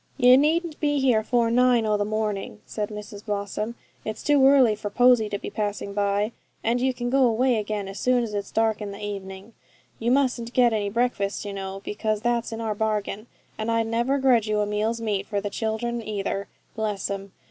'You 0.17 0.35
needn't 0.35 0.79
be 0.79 0.99
here 0.99 1.19
afore 1.19 1.51
nine 1.51 1.85
o' 1.85 1.95
the 1.95 2.03
morning,' 2.05 2.59
said 2.65 2.89
Mrs 2.89 3.23
Blossom; 3.23 3.75
'it's 4.03 4.23
too 4.23 4.43
early 4.47 4.73
for 4.73 4.89
Posy 4.89 5.29
to 5.29 5.37
be 5.37 5.51
passing 5.51 5.93
by; 5.93 6.31
and 6.63 6.81
you 6.81 6.91
can 6.91 7.11
go 7.11 7.25
away 7.27 7.57
again 7.57 7.87
as 7.87 7.99
soon 7.99 8.23
as 8.23 8.33
it's 8.33 8.49
dark 8.49 8.81
in 8.81 8.91
the 8.93 8.99
evening. 9.05 9.53
You 9.99 10.09
mustn't 10.09 10.53
get 10.53 10.73
any 10.73 10.89
breakfast, 10.89 11.45
you 11.45 11.53
know, 11.53 11.81
because 11.85 12.21
that's 12.21 12.51
in 12.51 12.61
our 12.61 12.73
bargain; 12.73 13.27
and 13.59 13.69
I'd 13.69 13.85
never 13.85 14.17
grudge 14.17 14.47
you 14.47 14.59
a 14.61 14.65
meal's 14.65 14.99
meat 14.99 15.27
for 15.27 15.39
the 15.39 15.51
children 15.51 16.01
either, 16.01 16.47
bless 16.75 17.07
'em! 17.11 17.33